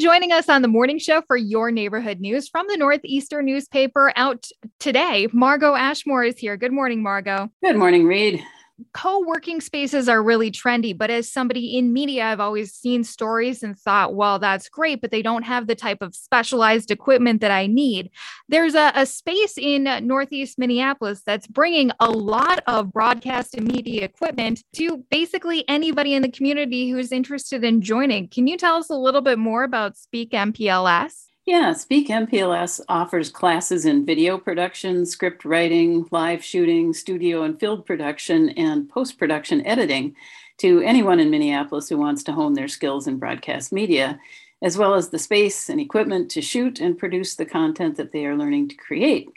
[0.00, 4.46] Joining us on the morning show for your neighborhood news from the Northeaster newspaper out
[4.78, 6.56] today, Margot Ashmore is here.
[6.56, 7.50] Good morning, Margot.
[7.62, 8.42] Good morning, Reed
[8.92, 13.78] co-working spaces are really trendy but as somebody in media i've always seen stories and
[13.78, 17.66] thought well that's great but they don't have the type of specialized equipment that i
[17.66, 18.10] need.
[18.48, 24.04] There's a, a space in northeast minneapolis that's bringing a lot of broadcast and media
[24.04, 28.28] equipment to basically anybody in the community who's interested in joining.
[28.28, 33.28] Can you tell us a little bit more about speak mpls yeah, Speak MPLS offers
[33.28, 39.66] classes in video production, script writing, live shooting, studio and field production, and post production
[39.66, 40.14] editing
[40.58, 44.20] to anyone in Minneapolis who wants to hone their skills in broadcast media,
[44.62, 48.26] as well as the space and equipment to shoot and produce the content that they
[48.26, 49.28] are learning to create.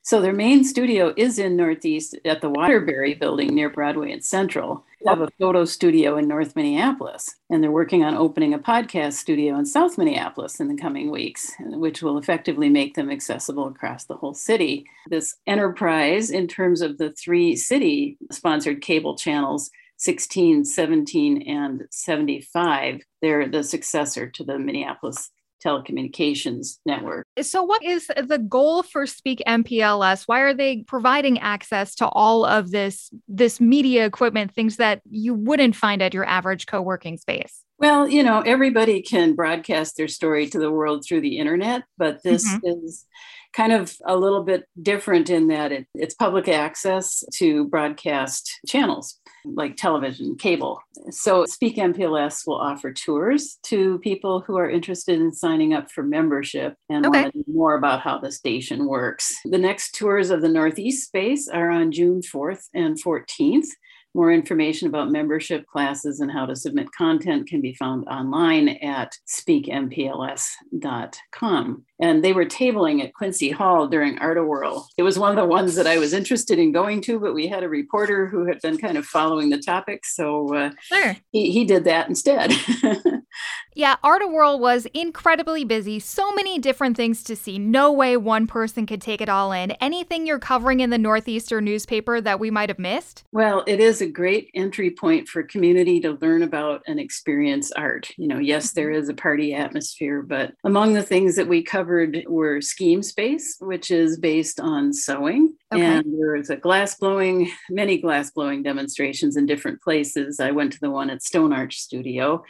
[0.00, 4.86] So their main studio is in Northeast at the Waterbury building near Broadway and Central.
[5.06, 9.58] Have a photo studio in North Minneapolis, and they're working on opening a podcast studio
[9.58, 14.16] in South Minneapolis in the coming weeks, which will effectively make them accessible across the
[14.16, 14.84] whole city.
[15.08, 23.00] This enterprise, in terms of the three city sponsored cable channels, 16, 17, and 75,
[23.22, 25.30] they're the successor to the Minneapolis
[25.64, 27.26] telecommunications network.
[27.40, 30.24] So, what is the goal for Speak MPLS?
[30.26, 35.34] Why are they providing access to all of this this media equipment, things that you
[35.34, 37.64] wouldn't find at your average co-working space?
[37.80, 42.22] Well, you know, everybody can broadcast their story to the world through the internet, but
[42.22, 42.84] this mm-hmm.
[42.84, 43.06] is
[43.54, 49.18] kind of a little bit different in that it, it's public access to broadcast channels
[49.44, 50.78] like television, cable.
[51.10, 56.02] So Speak MPLS will offer tours to people who are interested in signing up for
[56.02, 57.22] membership and okay.
[57.22, 59.34] want to know more about how the station works.
[59.46, 63.68] The next tours of the Northeast space are on June 4th and 14th.
[64.14, 69.12] More information about membership classes and how to submit content can be found online at
[69.28, 71.84] speakmpls.com.
[72.00, 74.88] And they were tabling at Quincy Hall during Art-A-Whirl.
[74.96, 77.46] It was one of the ones that I was interested in going to, but we
[77.46, 80.04] had a reporter who had been kind of following the topic.
[80.04, 81.16] So uh, sure.
[81.30, 82.52] he, he did that instead.
[83.74, 86.00] Yeah, Art-A-Whirl was incredibly busy.
[86.00, 87.58] So many different things to see.
[87.58, 89.70] No way one person could take it all in.
[89.72, 93.24] Anything you're covering in the Northeaster newspaper that we might have missed?
[93.30, 98.10] Well, it is a great entry point for community to learn about and experience art.
[98.16, 98.80] You know, yes, mm-hmm.
[98.80, 103.56] there is a party atmosphere, but among the things that we covered were Scheme Space,
[103.60, 105.54] which is based on sewing.
[105.72, 105.84] Okay.
[105.84, 110.40] And there's a glass blowing, many glass blowing demonstrations in different places.
[110.40, 112.42] I went to the one at Stone Arch Studio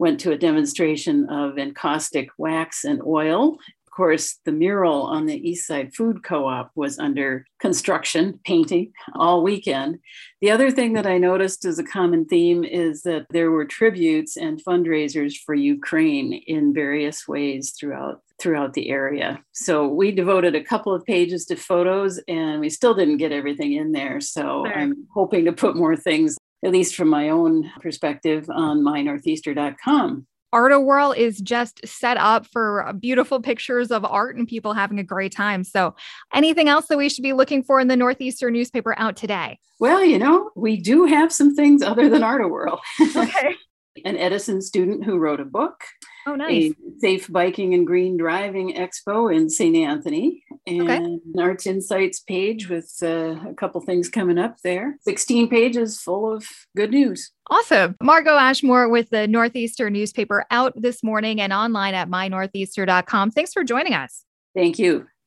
[0.00, 3.58] went to a demonstration of encaustic wax and oil.
[3.86, 8.92] Of course, the mural on the East Side Food Co op was under construction, painting
[9.14, 9.98] all weekend.
[10.40, 14.38] The other thing that I noticed as a common theme is that there were tributes
[14.38, 19.44] and fundraisers for Ukraine in various ways throughout throughout the area.
[19.52, 23.74] So we devoted a couple of pages to photos and we still didn't get everything
[23.74, 24.18] in there.
[24.22, 24.78] So sure.
[24.78, 30.26] I'm hoping to put more things at least from my own perspective, on mynortheaster.com.
[30.52, 35.32] Art-A-Whirl is just set up for beautiful pictures of art and people having a great
[35.32, 35.62] time.
[35.62, 35.94] So,
[36.34, 39.58] anything else that we should be looking for in the Northeaster newspaper out today?
[39.78, 42.80] Well, you know, we do have some things other than Art-A-Whirl.
[43.16, 43.54] Okay.
[44.04, 45.84] An Edison student who wrote a book.
[46.26, 46.72] Oh, nice.
[46.72, 49.76] A safe biking and green driving expo in St.
[49.76, 51.18] Anthony, and okay.
[51.38, 54.98] Arts Insights page with uh, a couple things coming up there.
[55.02, 57.32] 16 pages full of good news.
[57.48, 57.96] Awesome.
[58.02, 63.30] Margot Ashmore with the Northeaster newspaper out this morning and online at mynortheaster.com.
[63.30, 64.24] Thanks for joining us.
[64.54, 65.06] Thank you.